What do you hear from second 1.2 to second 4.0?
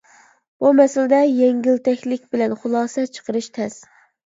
يەڭگىلتەكلىك بىلەن خۇلاسە چىقىرىش تەس.